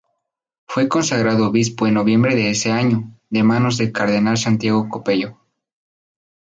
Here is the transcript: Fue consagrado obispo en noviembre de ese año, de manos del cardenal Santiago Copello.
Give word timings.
Fue 0.65 0.89
consagrado 0.89 1.47
obispo 1.49 1.85
en 1.85 1.93
noviembre 1.93 2.33
de 2.33 2.49
ese 2.49 2.71
año, 2.71 3.11
de 3.29 3.43
manos 3.43 3.77
del 3.77 3.91
cardenal 3.91 4.35
Santiago 4.35 4.89
Copello. 4.89 5.37